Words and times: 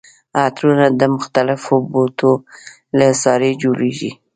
عطرونه 0.43 0.85
د 0.99 1.01
مختلفو 1.15 1.75
بوټو 1.91 2.33
له 2.97 3.03
عصارې 3.13 3.51
جوړیږي. 3.63 4.11